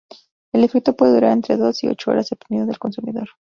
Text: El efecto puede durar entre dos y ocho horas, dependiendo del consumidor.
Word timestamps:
El 0.51 0.63
efecto 0.63 0.95
puede 0.95 1.13
durar 1.13 1.31
entre 1.33 1.57
dos 1.57 1.83
y 1.83 1.87
ocho 1.87 2.09
horas, 2.09 2.27
dependiendo 2.31 2.71
del 2.71 2.79
consumidor. 2.79 3.29